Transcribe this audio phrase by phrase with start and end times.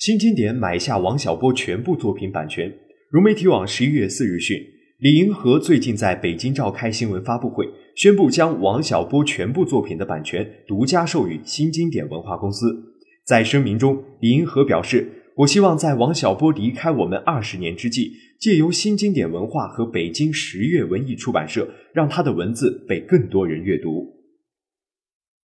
[0.00, 2.74] 新经典买下王小波全部作品版权
[3.10, 4.56] 融媒体网十一月四日讯
[4.96, 12.94] 李银河最近在北京召开新闻发布会宣布将王小波全部作品的版权独家授予新经典文化公司。
[13.26, 24.19] 在声明中李银河表示我希望在王小波离开我们二十年之际借由新经典文化和北京十月文艺出版社让他的文字被更多人阅读。